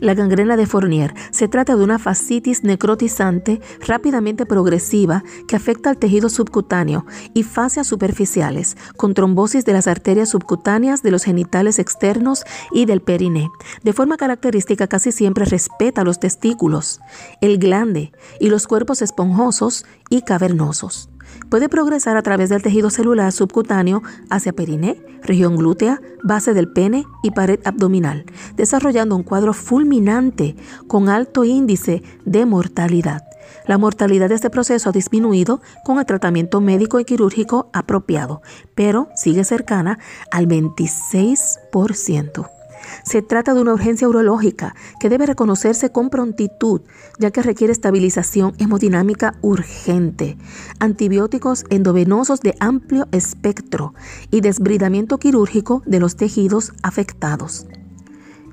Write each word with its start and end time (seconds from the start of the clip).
La 0.00 0.14
gangrena 0.14 0.56
de 0.56 0.66
Fournier 0.66 1.14
se 1.30 1.48
trata 1.48 1.74
de 1.74 1.82
una 1.82 1.98
fascitis 1.98 2.64
necrotizante 2.64 3.60
rápidamente 3.86 4.44
progresiva 4.44 5.24
que 5.48 5.56
afecta 5.56 5.88
al 5.88 5.96
tejido 5.96 6.28
subcutáneo 6.28 7.06
y 7.32 7.44
fascias 7.44 7.86
superficiales, 7.86 8.76
con 8.96 9.14
trombosis 9.14 9.64
de 9.64 9.72
las 9.72 9.86
arterias 9.86 10.28
subcutáneas 10.28 11.02
de 11.02 11.10
los 11.10 11.24
genitales 11.24 11.78
externos 11.78 12.44
y 12.72 12.84
del 12.84 13.00
periné. 13.00 13.48
De 13.84 13.94
forma 13.94 14.18
característica 14.18 14.86
casi 14.86 15.12
siempre 15.12 15.46
respeta 15.46 16.04
los 16.04 16.20
testículos, 16.20 17.00
el 17.40 17.58
glande 17.58 18.12
y 18.38 18.50
los 18.50 18.66
cuerpos 18.66 19.00
esponjosos 19.00 19.86
y 20.10 20.22
cavernosos. 20.22 21.08
Puede 21.48 21.68
progresar 21.68 22.16
a 22.16 22.22
través 22.22 22.50
del 22.50 22.62
tejido 22.62 22.90
celular 22.90 23.32
subcutáneo 23.32 24.02
hacia 24.30 24.52
periné, 24.52 25.00
región 25.22 25.56
glútea, 25.56 26.00
base 26.22 26.54
del 26.54 26.68
pene 26.68 27.04
y 27.22 27.30
pared 27.30 27.60
abdominal, 27.64 28.24
desarrollando 28.56 29.16
un 29.16 29.22
cuadro 29.22 29.52
fulminante 29.52 30.56
con 30.86 31.08
alto 31.08 31.44
índice 31.44 32.02
de 32.24 32.46
mortalidad. 32.46 33.22
La 33.66 33.78
mortalidad 33.78 34.28
de 34.28 34.34
este 34.34 34.50
proceso 34.50 34.90
ha 34.90 34.92
disminuido 34.92 35.60
con 35.84 35.98
el 35.98 36.06
tratamiento 36.06 36.60
médico 36.60 37.00
y 37.00 37.04
quirúrgico 37.04 37.70
apropiado, 37.72 38.42
pero 38.74 39.08
sigue 39.14 39.44
cercana 39.44 39.98
al 40.30 40.48
26%. 40.48 42.55
Se 43.04 43.22
trata 43.22 43.54
de 43.54 43.60
una 43.60 43.74
urgencia 43.74 44.08
urológica 44.08 44.74
que 45.00 45.08
debe 45.08 45.26
reconocerse 45.26 45.90
con 45.90 46.10
prontitud, 46.10 46.82
ya 47.18 47.30
que 47.30 47.42
requiere 47.42 47.72
estabilización 47.72 48.54
hemodinámica 48.58 49.34
urgente, 49.42 50.36
antibióticos 50.78 51.64
endovenosos 51.70 52.40
de 52.40 52.54
amplio 52.60 53.08
espectro 53.12 53.94
y 54.30 54.40
desbridamiento 54.40 55.18
quirúrgico 55.18 55.82
de 55.86 56.00
los 56.00 56.16
tejidos 56.16 56.72
afectados. 56.82 57.66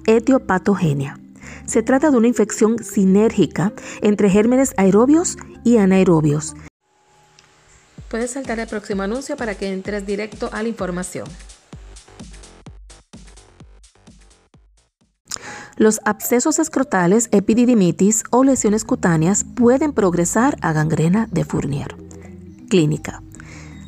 Etiopatogenia. 0.06 1.20
Se 1.66 1.82
trata 1.82 2.12
de 2.12 2.18
una 2.18 2.28
infección 2.28 2.84
sinérgica 2.84 3.74
entre 4.02 4.30
gérmenes 4.30 4.74
aerobios 4.78 5.38
y 5.64 5.78
anaerobios. 5.78 6.56
Puedes 8.10 8.32
saltar 8.32 8.60
el 8.60 8.68
próximo 8.68 9.02
anuncio 9.02 9.36
para 9.36 9.56
que 9.56 9.72
entres 9.72 10.06
directo 10.06 10.50
a 10.52 10.62
la 10.62 10.70
información. 10.70 11.28
Los 15.84 16.00
abscesos 16.06 16.60
escrotales, 16.60 17.28
epididimitis 17.34 18.24
o 18.30 18.46
lesiones 18.46 18.86
cutáneas 18.86 19.44
pueden 19.44 19.92
progresar 19.92 20.56
a 20.62 20.72
gangrena 20.72 21.28
de 21.30 21.44
Fournier. 21.44 21.98
Clínica. 22.70 23.22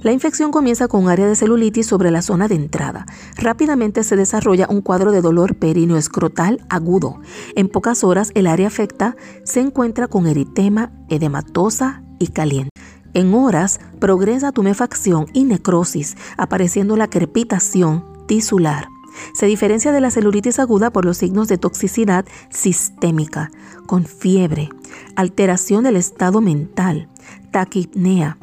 La 0.02 0.12
infección 0.12 0.52
comienza 0.52 0.90
con 0.90 1.08
área 1.08 1.26
de 1.26 1.38
celulitis 1.38 1.88
sobre 1.88 2.12
la 2.12 2.22
zona 2.22 2.50
de 2.50 2.56
entrada. 2.56 3.06
Rápidamente 3.38 4.04
se 4.04 4.18
desarrolla 4.18 4.68
un 4.70 4.82
cuadro 4.82 5.14
de 5.14 5.22
dolor 5.22 5.56
períneo 5.56 5.96
escrotal 5.96 6.66
agudo. 6.68 7.22
En 7.56 7.70
pocas 7.70 8.04
horas 8.04 8.32
el 8.36 8.48
área 8.48 8.68
afecta 8.68 9.16
se 9.46 9.62
encuentra 9.62 10.10
con 10.10 10.28
eritema, 10.28 10.92
edematosa 11.08 12.04
y 12.20 12.28
caliente. 12.28 12.72
En 13.14 13.34
horas 13.34 13.80
progresa 14.02 14.52
tumefacción 14.52 15.28
y 15.32 15.46
necrosis, 15.46 16.18
apareciendo 16.36 16.98
la 16.98 17.10
crepitación 17.10 18.04
tisular. 18.28 18.90
Se 19.34 19.46
diferencia 19.46 19.92
de 19.92 20.02
la 20.02 20.12
celulitis 20.12 20.60
aguda 20.60 20.92
por 20.92 21.06
los 21.06 21.18
signos 21.18 21.48
de 21.48 21.58
toxicidad 21.58 22.26
sistémica, 22.50 23.52
con 23.86 24.06
fiebre, 24.06 24.70
alteración 25.16 25.84
del 25.84 25.96
estado 25.96 26.42
mental, 26.42 27.10
taquipnea, 27.52 28.38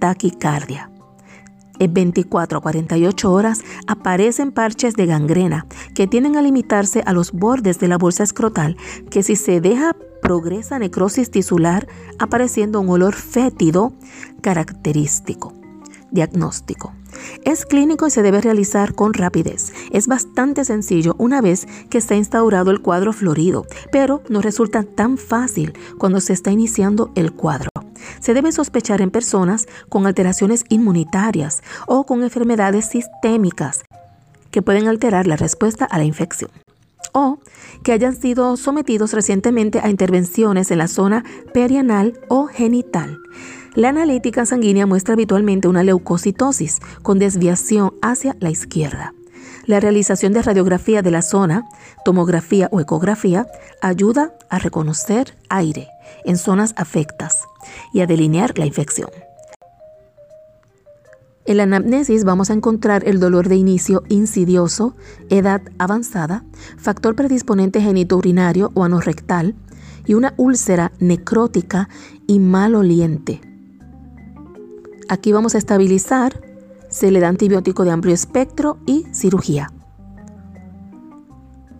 taquicardia. 0.00 0.90
En 1.80 1.92
24 1.92 2.58
a 2.58 2.60
48 2.60 3.32
horas 3.32 3.62
aparecen 3.86 4.52
parches 4.52 4.94
de 4.94 5.06
gangrena 5.06 5.66
que 5.94 6.06
tienden 6.06 6.36
a 6.36 6.42
limitarse 6.42 7.02
a 7.04 7.12
los 7.12 7.32
bordes 7.32 7.80
de 7.80 7.88
la 7.88 7.98
bolsa 7.98 8.22
escrotal, 8.22 8.76
que 9.10 9.22
si 9.24 9.34
se 9.34 9.60
deja 9.60 9.96
progresa 10.22 10.78
necrosis 10.78 11.30
tisular, 11.30 11.88
apareciendo 12.18 12.80
un 12.80 12.88
olor 12.90 13.14
fétido 13.14 13.92
característico. 14.40 15.52
Diagnóstico. 16.12 16.94
Es 17.44 17.66
clínico 17.66 18.06
y 18.06 18.10
se 18.10 18.22
debe 18.22 18.40
realizar 18.40 18.94
con 18.94 19.14
rapidez. 19.14 19.72
Es 19.90 20.06
bastante 20.06 20.64
sencillo 20.64 21.14
una 21.18 21.40
vez 21.40 21.66
que 21.90 21.98
está 21.98 22.14
instaurado 22.14 22.70
el 22.70 22.80
cuadro 22.80 23.12
florido, 23.12 23.66
pero 23.92 24.22
no 24.28 24.40
resulta 24.40 24.82
tan 24.82 25.18
fácil 25.18 25.74
cuando 25.98 26.20
se 26.20 26.32
está 26.32 26.50
iniciando 26.50 27.10
el 27.14 27.32
cuadro. 27.32 27.70
Se 28.20 28.34
debe 28.34 28.52
sospechar 28.52 29.00
en 29.00 29.10
personas 29.10 29.66
con 29.88 30.06
alteraciones 30.06 30.64
inmunitarias 30.68 31.62
o 31.86 32.04
con 32.06 32.22
enfermedades 32.22 32.86
sistémicas 32.86 33.82
que 34.50 34.62
pueden 34.62 34.88
alterar 34.88 35.26
la 35.26 35.36
respuesta 35.36 35.84
a 35.84 35.98
la 35.98 36.04
infección 36.04 36.50
o 37.12 37.38
que 37.82 37.92
hayan 37.92 38.14
sido 38.16 38.56
sometidos 38.56 39.12
recientemente 39.12 39.80
a 39.80 39.88
intervenciones 39.88 40.70
en 40.70 40.78
la 40.78 40.88
zona 40.88 41.24
perianal 41.52 42.18
o 42.28 42.46
genital. 42.46 43.18
La 43.74 43.88
analítica 43.88 44.46
sanguínea 44.46 44.86
muestra 44.86 45.14
habitualmente 45.14 45.66
una 45.66 45.82
leucocitosis 45.82 46.78
con 47.02 47.18
desviación 47.18 47.92
hacia 48.02 48.36
la 48.38 48.50
izquierda. 48.50 49.12
La 49.66 49.80
realización 49.80 50.32
de 50.32 50.42
radiografía 50.42 51.02
de 51.02 51.10
la 51.10 51.22
zona, 51.22 51.64
tomografía 52.04 52.68
o 52.70 52.80
ecografía 52.80 53.48
ayuda 53.80 54.32
a 54.48 54.60
reconocer 54.60 55.36
aire 55.48 55.88
en 56.24 56.36
zonas 56.36 56.72
afectas 56.76 57.34
y 57.92 58.00
a 58.00 58.06
delinear 58.06 58.56
la 58.58 58.66
infección. 58.66 59.10
En 61.44 61.56
la 61.56 61.64
anamnesis 61.64 62.22
vamos 62.22 62.50
a 62.50 62.54
encontrar 62.54 63.02
el 63.08 63.18
dolor 63.18 63.48
de 63.48 63.56
inicio 63.56 64.04
insidioso, 64.08 64.94
edad 65.30 65.62
avanzada, 65.78 66.44
factor 66.78 67.16
predisponente 67.16 67.80
genitourinario 67.80 68.70
o 68.74 68.84
anorrectal 68.84 69.56
y 70.06 70.14
una 70.14 70.32
úlcera 70.36 70.92
necrótica 71.00 71.88
y 72.28 72.38
maloliente. 72.38 73.53
Aquí 75.08 75.32
vamos 75.32 75.54
a 75.54 75.58
estabilizar, 75.58 76.40
se 76.88 77.10
le 77.10 77.20
da 77.20 77.28
antibiótico 77.28 77.84
de 77.84 77.90
amplio 77.90 78.14
espectro 78.14 78.78
y 78.86 79.04
cirugía. 79.12 79.70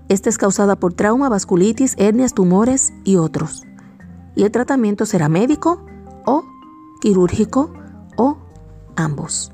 Esta 0.09 0.29
es 0.29 0.37
causada 0.37 0.77
por 0.77 0.93
trauma, 0.93 1.29
vasculitis, 1.29 1.95
hernias, 1.97 2.35
tumores 2.35 2.93
y 3.05 3.17
otros. 3.17 3.63
Y 4.37 4.43
el 4.45 4.51
tratamiento 4.51 5.07
será 5.07 5.29
médico 5.29 5.85
o 6.27 6.45
quirúrgico 7.01 7.73
o 8.17 8.37
ambos. 8.97 9.54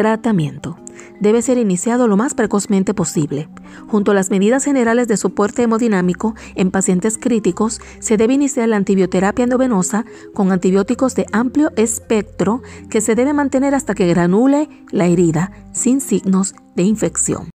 Tratamiento. 0.00 0.78
Debe 1.20 1.42
ser 1.42 1.58
iniciado 1.58 2.08
lo 2.08 2.16
más 2.16 2.32
precozmente 2.32 2.94
posible. 2.94 3.50
Junto 3.86 4.12
a 4.12 4.14
las 4.14 4.30
medidas 4.30 4.64
generales 4.64 5.08
de 5.08 5.18
soporte 5.18 5.62
hemodinámico 5.64 6.34
en 6.54 6.70
pacientes 6.70 7.18
críticos, 7.18 7.82
se 7.98 8.16
debe 8.16 8.32
iniciar 8.32 8.70
la 8.70 8.76
antibioterapia 8.76 9.42
endovenosa 9.42 10.06
con 10.32 10.52
antibióticos 10.52 11.14
de 11.16 11.26
amplio 11.32 11.70
espectro 11.76 12.62
que 12.88 13.02
se 13.02 13.14
debe 13.14 13.34
mantener 13.34 13.74
hasta 13.74 13.94
que 13.94 14.06
granule 14.06 14.70
la 14.90 15.04
herida 15.04 15.52
sin 15.74 16.00
signos 16.00 16.54
de 16.76 16.84
infección. 16.84 17.50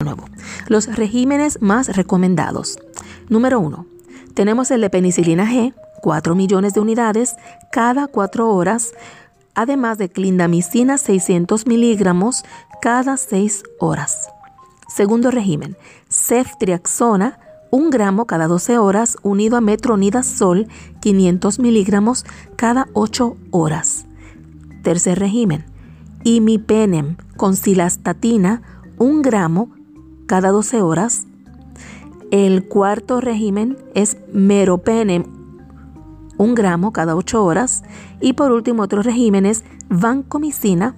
Los 0.69 0.95
regímenes 0.95 1.63
más 1.63 1.97
recomendados. 1.97 2.77
Número 3.31 3.59
1. 3.59 3.87
Tenemos 4.35 4.71
el 4.71 4.83
de 4.83 4.91
penicilina 4.91 5.47
G, 5.51 5.73
4 6.03 6.35
millones 6.35 6.75
de 6.75 6.81
unidades 6.81 7.37
cada 7.73 8.07
4 8.07 8.51
horas 8.51 8.93
además 9.55 9.99
de 9.99 10.09
clindamicina 10.09 10.99
600 10.99 11.67
miligramos 11.67 12.45
cada 12.81 13.17
6 13.17 13.65
horas. 13.79 14.29
Segundo 14.89 15.31
régimen, 15.31 15.77
ceftriaxona 16.09 17.39
1 17.71 17.91
gramo 17.91 18.27
cada 18.27 18.47
12 18.47 18.79
horas 18.79 19.17
unido 19.23 19.57
a 19.57 19.61
metronidazol 19.61 20.69
500 21.01 21.59
miligramos 21.59 22.25
cada 22.57 22.87
8 22.93 23.37
horas. 23.51 24.07
Tercer 24.83 25.19
régimen, 25.19 25.65
imipenem 26.23 27.17
con 27.37 27.57
silastatina 27.57 28.63
1 28.99 29.23
gramo 29.23 29.71
cada 30.27 30.51
12 30.51 30.83
horas. 30.83 31.27
El 32.31 32.69
cuarto 32.69 33.21
régimen 33.21 33.77
es 33.95 34.19
meropenem 34.33 35.44
un 36.39 36.55
gramo 36.55 36.93
cada 36.93 37.17
8 37.17 37.45
horas. 37.45 37.83
Y 38.21 38.35
por 38.35 38.53
último, 38.53 38.83
otros 38.83 39.05
regímenes, 39.05 39.65
vancomicina, 39.89 40.95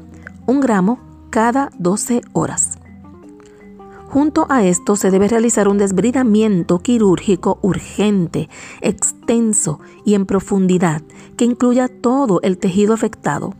un 0.47 0.61
gramo 0.61 1.01
cada 1.31 1.71
12 1.79 2.23
horas. 2.33 2.79
Junto 4.09 4.47
a 4.49 4.65
esto 4.65 4.97
se 4.97 5.11
debe 5.11 5.29
realizar 5.29 5.69
un 5.69 5.79
desbridamiento 5.79 6.79
quirúrgico 6.79 7.59
urgente, 7.61 8.49
extenso 8.81 9.81
y 10.05 10.15
en 10.15 10.27
profundidad 10.27 11.03
que 11.37 11.45
incluya 11.45 11.89
todo 11.89 12.41
el 12.43 12.57
tejido 12.57 12.95
afectado. 12.95 13.55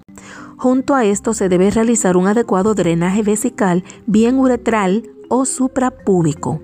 Junto 0.57 0.95
a 0.95 1.05
esto 1.05 1.35
se 1.35 1.49
debe 1.49 1.71
realizar 1.71 2.17
un 2.17 2.29
adecuado 2.29 2.75
drenaje 2.75 3.23
vesical 3.23 3.85
bien 4.07 4.39
uretral 4.39 5.11
o 5.29 5.45
suprapúbico. 5.45 6.63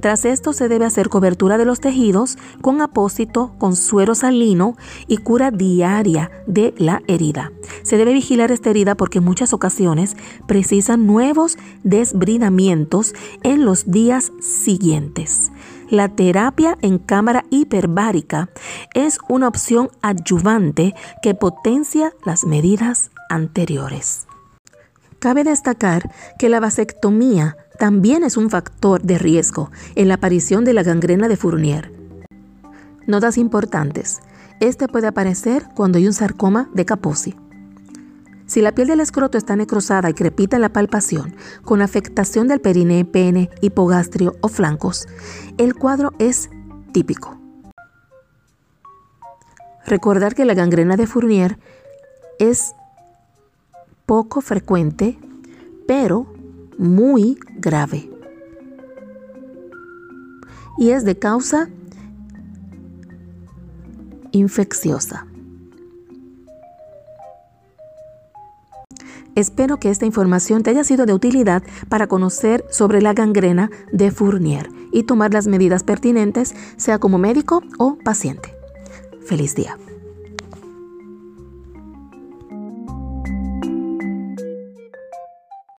Tras 0.00 0.24
esto 0.24 0.52
se 0.52 0.68
debe 0.68 0.84
hacer 0.84 1.08
cobertura 1.08 1.58
de 1.58 1.64
los 1.64 1.80
tejidos 1.80 2.36
con 2.60 2.80
apósito, 2.80 3.54
con 3.58 3.76
suero 3.76 4.14
salino 4.14 4.76
y 5.06 5.18
cura 5.18 5.50
diaria 5.50 6.30
de 6.46 6.74
la 6.78 7.02
herida. 7.06 7.52
Se 7.82 7.96
debe 7.96 8.12
vigilar 8.12 8.52
esta 8.52 8.70
herida 8.70 8.94
porque 8.94 9.18
en 9.18 9.24
muchas 9.24 9.52
ocasiones 9.52 10.16
precisan 10.46 11.06
nuevos 11.06 11.56
desbridamientos 11.82 13.14
en 13.42 13.64
los 13.64 13.90
días 13.90 14.32
siguientes. 14.40 15.50
la 15.88 16.08
terapia 16.08 16.76
en 16.82 16.98
cámara 16.98 17.44
hiperbárica 17.50 18.48
es 18.94 19.18
una 19.28 19.46
opción 19.46 19.88
adyuvante 20.02 20.94
que 21.22 21.34
potencia 21.34 22.12
las 22.24 22.44
medidas 22.44 23.10
anteriores. 23.28 24.26
Cabe 25.18 25.44
destacar 25.44 26.10
que 26.38 26.48
la 26.48 26.60
vasectomía 26.60 27.56
también 27.76 28.24
es 28.24 28.36
un 28.36 28.50
factor 28.50 29.02
de 29.02 29.18
riesgo 29.18 29.70
en 29.94 30.08
la 30.08 30.14
aparición 30.14 30.64
de 30.64 30.72
la 30.72 30.82
gangrena 30.82 31.28
de 31.28 31.36
Fournier. 31.36 31.92
Notas 33.06 33.38
importantes. 33.38 34.18
Este 34.60 34.88
puede 34.88 35.06
aparecer 35.06 35.66
cuando 35.74 35.98
hay 35.98 36.06
un 36.06 36.12
sarcoma 36.12 36.68
de 36.74 36.84
Kaposi. 36.84 37.36
Si 38.46 38.60
la 38.62 38.72
piel 38.72 38.88
del 38.88 39.00
escroto 39.00 39.38
está 39.38 39.56
necrosada 39.56 40.08
y 40.08 40.14
crepita 40.14 40.56
en 40.56 40.62
la 40.62 40.72
palpación, 40.72 41.34
con 41.64 41.82
afectación 41.82 42.46
del 42.46 42.60
periné, 42.60 43.04
pene, 43.04 43.50
hipogastrio 43.60 44.36
o 44.40 44.48
flancos, 44.48 45.06
el 45.58 45.74
cuadro 45.74 46.12
es 46.18 46.48
típico. 46.92 47.36
Recordar 49.84 50.34
que 50.34 50.44
la 50.44 50.54
gangrena 50.54 50.96
de 50.96 51.06
Fournier 51.06 51.58
es 52.38 52.72
poco 54.04 54.40
frecuente, 54.40 55.18
pero 55.86 56.35
muy 56.78 57.38
grave. 57.56 58.10
Y 60.78 60.90
es 60.90 61.04
de 61.04 61.18
causa 61.18 61.68
infecciosa. 64.32 65.26
Espero 69.34 69.76
que 69.78 69.90
esta 69.90 70.06
información 70.06 70.62
te 70.62 70.70
haya 70.70 70.82
sido 70.82 71.04
de 71.04 71.12
utilidad 71.12 71.62
para 71.90 72.06
conocer 72.06 72.64
sobre 72.70 73.02
la 73.02 73.12
gangrena 73.12 73.70
de 73.92 74.10
Fournier 74.10 74.70
y 74.92 75.02
tomar 75.02 75.34
las 75.34 75.46
medidas 75.46 75.82
pertinentes, 75.82 76.54
sea 76.78 76.98
como 76.98 77.18
médico 77.18 77.62
o 77.78 77.98
paciente. 78.02 78.54
Feliz 79.26 79.54
día. 79.54 79.76